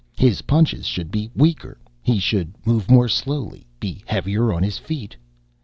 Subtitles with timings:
[0.17, 1.77] His punches should be weaker.
[2.01, 5.15] He should move more slowly, be heavier on his feet.